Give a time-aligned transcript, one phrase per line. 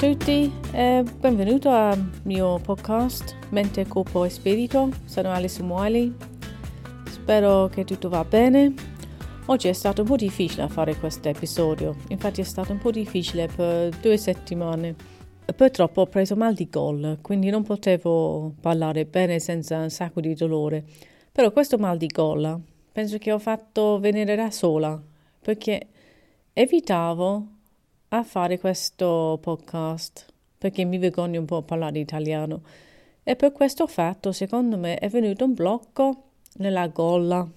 [0.00, 4.88] tutti e benvenuto al mio podcast Mente, Corpo e Spirito.
[5.04, 6.16] Sono Alice Muali.
[7.04, 8.72] Spero che tutto va bene.
[9.44, 13.46] Oggi è stato un po' difficile fare questo episodio, infatti è stato un po' difficile
[13.54, 14.94] per due settimane.
[15.54, 20.32] Purtroppo ho preso mal di gola, quindi non potevo parlare bene senza un sacco di
[20.32, 20.82] dolore.
[21.30, 22.58] Però questo mal di gola
[22.90, 24.98] penso che ho fatto venire da sola,
[25.42, 25.88] perché
[26.54, 27.58] evitavo
[28.12, 30.26] a fare questo podcast
[30.58, 32.62] perché mi vergogno un po' a parlare italiano
[33.22, 36.24] e per questo fatto secondo me è venuto un blocco
[36.54, 37.48] nella gola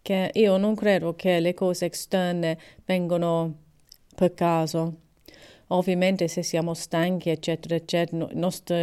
[0.00, 3.54] che io non credo che le cose esterne vengano
[4.14, 4.94] per caso.
[5.68, 8.76] Ovviamente se siamo stanchi eccetera eccetera il nostro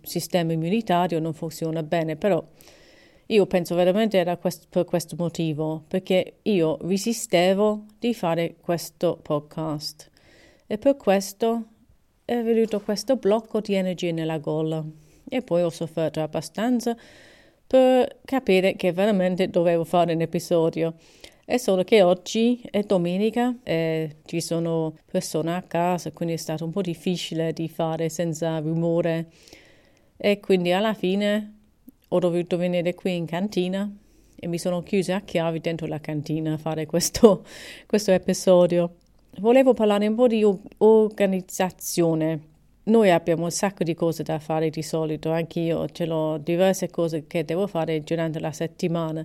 [0.00, 2.42] sistema immunitario non funziona bene però
[3.26, 10.11] io penso veramente era quest- per questo motivo perché io resistevo di fare questo podcast
[10.72, 11.64] e per questo
[12.24, 14.82] è venuto questo blocco di energia nella gola.
[15.28, 16.96] E poi ho sofferto abbastanza
[17.66, 20.94] per capire che veramente dovevo fare un episodio.
[21.44, 26.64] È solo che oggi è domenica e ci sono persone a casa, quindi è stato
[26.64, 29.26] un po' difficile di fare senza rumore.
[30.16, 31.58] E quindi alla fine
[32.08, 33.94] ho dovuto venire qui in cantina
[34.34, 37.44] e mi sono chiusa a chiavi dentro la cantina a fare questo,
[37.84, 38.96] questo episodio
[39.38, 40.46] volevo parlare un po' di
[40.78, 42.50] organizzazione.
[42.84, 46.90] Noi abbiamo un sacco di cose da fare di solito, anche io ce l'ho diverse
[46.90, 49.24] cose che devo fare durante la settimana.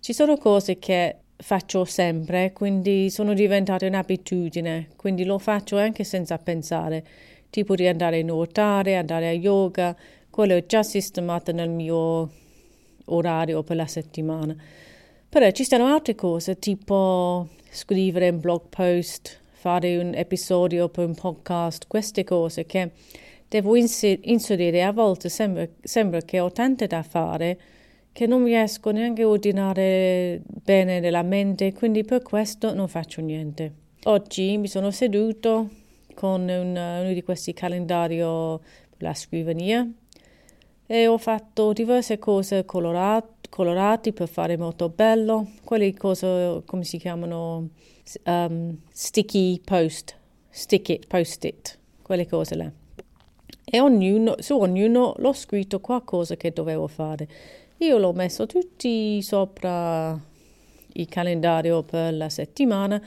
[0.00, 6.38] Ci sono cose che faccio sempre, quindi sono diventate un'abitudine, quindi lo faccio anche senza
[6.38, 7.04] pensare,
[7.50, 9.96] tipo di andare a nuotare, andare a yoga,
[10.28, 12.30] quello è già sistemato nel mio
[13.06, 14.56] orario per la settimana.
[15.30, 21.14] Però ci sono altre cose, tipo scrivere un blog post, fare un episodio per un
[21.14, 22.92] podcast, queste cose che
[23.46, 24.82] devo inserire.
[24.82, 27.60] A volte sembra, sembra che ho tante da fare
[28.10, 33.72] che non riesco neanche a ordinare bene nella mente, quindi per questo non faccio niente.
[34.04, 35.68] Oggi mi sono seduto
[36.14, 38.60] con un, uno di questi calendari per
[38.96, 39.86] la scrivania
[40.86, 46.98] e ho fatto diverse cose colorate colorati per fare molto bello, quelle cose come si
[46.98, 47.68] chiamano
[48.24, 50.16] um, sticky post,
[50.48, 52.70] stick it, post it, quelle cose là.
[53.64, 57.28] E ognuno, su ognuno l'ho scritto qualcosa che dovevo fare.
[57.78, 60.18] Io l'ho messo tutti sopra
[60.92, 63.00] il calendario per la settimana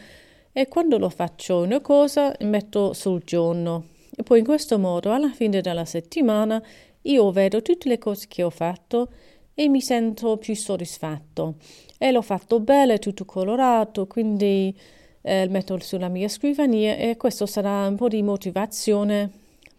[0.53, 3.85] e quando lo faccio una cosa metto sul giorno.
[4.15, 6.61] E poi in questo modo alla fine della settimana
[7.03, 9.09] io vedo tutte le cose che ho fatto
[9.53, 11.55] e mi sento più soddisfatto.
[11.97, 14.75] E l'ho fatto bene, tutto colorato, quindi
[15.21, 19.29] eh, metto sulla mia scrivania e questo sarà un po' di motivazione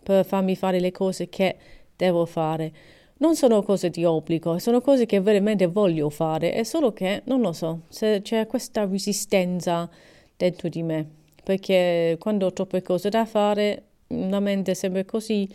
[0.03, 1.57] per farmi fare le cose che
[1.97, 2.73] devo fare.
[3.19, 7.41] Non sono cose di obbligo, sono cose che veramente voglio fare, è solo che non
[7.41, 9.89] lo so, se c'è questa resistenza
[10.37, 11.07] dentro di me,
[11.45, 15.49] perché quando ho troppe cose da fare, la mente sembra così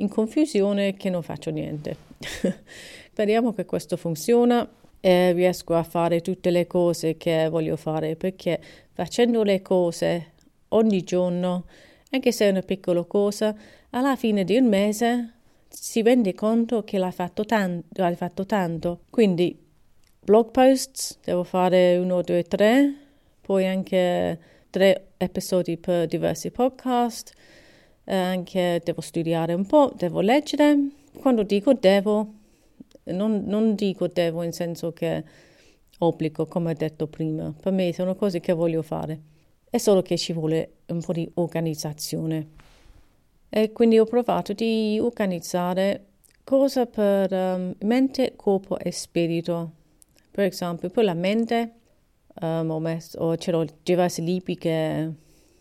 [0.00, 1.96] in confusione che non faccio niente.
[3.10, 4.68] Speriamo che questo funziona
[5.00, 8.60] e riesco a fare tutte le cose che voglio fare perché
[8.92, 10.32] facendo le cose
[10.68, 11.64] ogni giorno,
[12.10, 13.54] anche se è una piccola cosa,
[13.90, 15.34] alla fine di un mese
[15.68, 19.00] si rende conto che l'hai fatto, tan- l'hai fatto tanto.
[19.10, 19.56] Quindi
[20.20, 22.94] blog posts, devo fare uno, due, tre,
[23.40, 24.38] poi anche
[24.70, 27.32] tre episodi per diversi podcast,
[28.14, 30.76] anche devo studiare un po', devo leggere.
[31.18, 32.32] Quando dico devo,
[33.04, 35.24] non, non dico devo in senso che
[35.98, 37.52] obbligo, come ho detto prima.
[37.60, 39.20] Per me sono cose che voglio fare.
[39.68, 42.48] È solo che ci vuole un po' di organizzazione.
[43.48, 46.06] E quindi ho provato di organizzare
[46.44, 49.72] cose per um, mente, corpo e spirito.
[50.30, 51.72] Per esempio, per la mente
[52.40, 55.12] um, ho messo, c'erano diversi libri che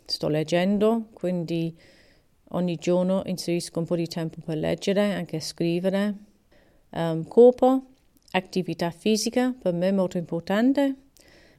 [0.05, 1.75] sto leggendo, quindi
[2.49, 6.15] ogni giorno inserisco un po' di tempo per leggere, anche scrivere
[6.91, 7.83] um, corpo,
[8.31, 10.95] attività fisica, per me molto importante.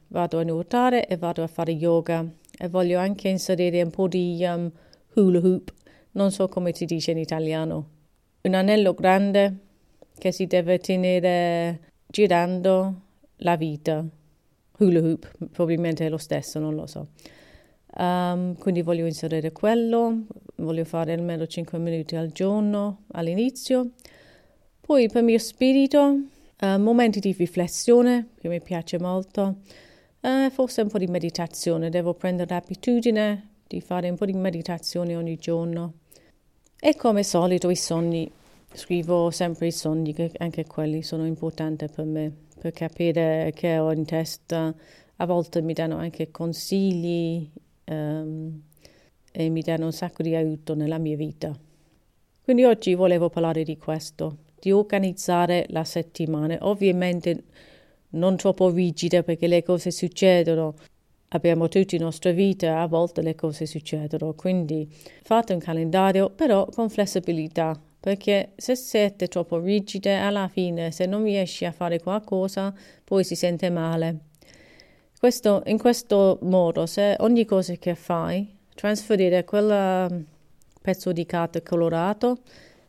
[0.07, 2.25] Vado a nuotare e vado a fare yoga
[2.57, 4.69] e voglio anche inserire un po' di um,
[5.15, 5.73] hula hoop,
[6.11, 7.89] non so come si dice in italiano,
[8.41, 9.55] un anello grande
[10.17, 13.01] che si deve tenere girando
[13.37, 14.05] la vita.
[14.77, 17.07] Hula hoop, probabilmente è lo stesso, non lo so.
[17.97, 23.91] Um, quindi voglio inserire quello, voglio fare almeno 5 minuti al giorno all'inizio
[24.91, 25.99] poi per il mio spirito,
[26.59, 29.59] uh, momenti di riflessione, che mi piace molto,
[30.19, 35.15] uh, forse un po' di meditazione, devo prendere l'abitudine di fare un po' di meditazione
[35.15, 35.93] ogni giorno.
[36.77, 38.29] E come solito i sogni,
[38.73, 42.29] scrivo sempre i sogni, che anche quelli sono importanti per me,
[42.59, 44.75] per capire che ho in testa.
[45.15, 47.49] A volte mi danno anche consigli
[47.91, 48.61] um,
[49.31, 51.57] e mi danno un sacco di aiuto nella mia vita.
[52.43, 56.57] Quindi oggi volevo parlare di questo, di organizzare la settimana.
[56.61, 57.43] Ovviamente
[58.09, 60.75] non troppo rigida perché le cose succedono.
[61.29, 64.85] Abbiamo tutti la nostra vita, a volte le cose succedono, quindi
[65.21, 71.23] fate un calendario però con flessibilità, perché se siete troppo rigide, alla fine se non
[71.23, 72.73] riesci a fare qualcosa,
[73.05, 74.30] poi si sente male.
[75.21, 80.21] Questo, in questo modo, se ogni cosa che fai, trasferire quel mm,
[80.81, 82.39] pezzo di carta colorato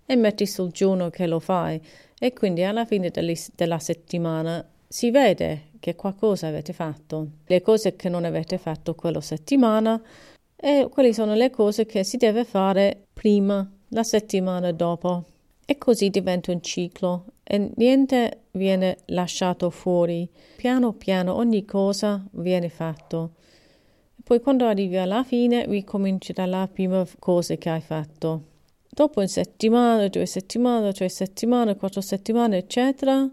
[0.07, 1.79] e metti sul giorno che lo fai.
[2.19, 3.11] E quindi alla fine
[3.55, 9.21] della settimana si vede che qualcosa avete fatto, le cose che non avete fatto quella
[9.21, 10.01] settimana
[10.57, 15.25] e quali sono le cose che si deve fare prima, la settimana dopo.
[15.67, 20.29] E così diventa un ciclo e niente viene lasciato fuori.
[20.57, 23.33] Piano piano ogni cosa viene fatto.
[24.23, 28.51] Poi quando arrivi alla fine ricominci dalla prima cosa che hai fatto.
[28.89, 33.29] Dopo una settimana, due settimane, tre settimane, quattro settimane, eccetera,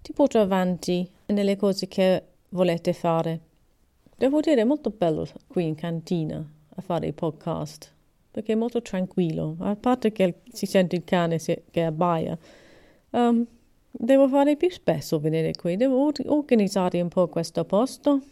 [0.00, 3.40] ti porto avanti nelle cose che volete fare.
[4.16, 6.44] Devo dire, è molto bello qui in cantina
[6.74, 7.92] a fare i podcast,
[8.30, 12.36] perché è molto tranquillo, a parte che si sente il cane che abbaia.
[13.12, 13.46] Um,
[13.90, 18.22] devo fare più spesso venire qui, devo organizzare un po' questo posto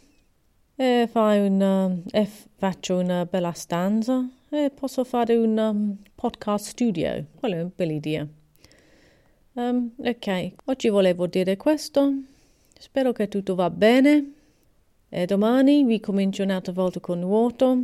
[0.75, 2.25] e, una, e
[2.55, 7.25] faccio una bella stanza e posso fare un um, podcast studio.
[7.35, 8.27] Quella è una bella idea.
[9.53, 12.13] Um, ok, oggi volevo dire questo.
[12.77, 14.33] Spero che tutto va bene.
[15.09, 17.83] E domani vi comincio un'altra volta con nuoto.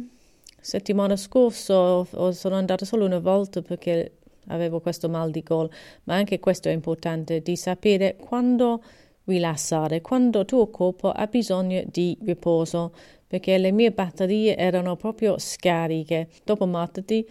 [0.60, 4.14] Settimana scorsa sono andata solo una volta perché
[4.48, 5.70] avevo questo mal di gola,
[6.04, 8.82] ma anche questo è importante di sapere quando
[9.26, 12.94] rilassare, quando il tuo corpo ha bisogno di riposo,
[13.28, 16.30] perché le mie batterie erano proprio scariche.
[16.44, 17.26] Dopo martedì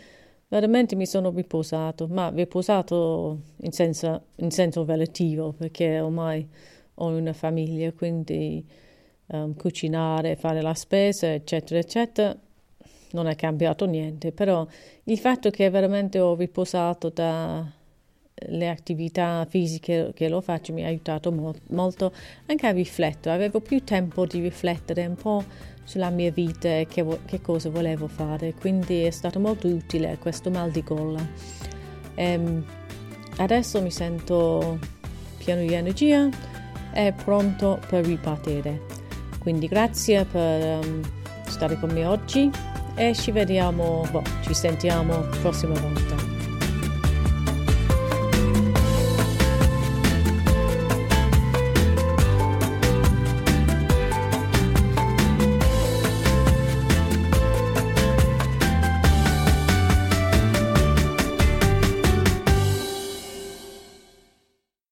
[0.48, 6.48] Veramente mi sono riposato, ma riposato in senso, in senso relativo perché ormai
[6.94, 8.64] ho una famiglia, quindi
[9.26, 12.38] um, cucinare, fare la spesa, eccetera, eccetera,
[13.12, 14.66] non è cambiato niente, però
[15.04, 21.32] il fatto che veramente ho riposato dalle attività fisiche che lo faccio mi ha aiutato
[21.32, 22.12] mo- molto
[22.46, 25.44] anche a riflettere, avevo più tempo di riflettere un po'
[25.84, 30.50] sulla mia vita e che, che, cosa volevo fare, quindi è stato molto utile questo
[30.50, 31.24] mal di gola.
[32.16, 32.64] Ehm,
[33.36, 34.78] adesso mi sento
[35.38, 36.28] pieno di energia
[36.92, 38.82] e pronto per ripartire.
[39.38, 41.00] Quindi grazie per um,
[41.46, 42.50] stare con me oggi
[42.96, 46.35] e ci vediamo, boh, ci sentiamo prossima volta.